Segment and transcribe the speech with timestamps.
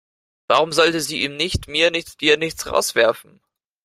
[0.47, 3.39] Warum sollte sie ihn nicht mir nichts, dir nichts rauswerfen?